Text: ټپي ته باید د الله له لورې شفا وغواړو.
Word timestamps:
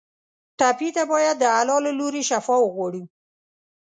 ټپي 0.59 0.89
ته 0.95 1.03
باید 1.11 1.35
د 1.39 1.43
الله 1.59 1.79
له 1.85 1.91
لورې 1.99 2.21
شفا 2.29 2.55
وغواړو. 2.61 3.03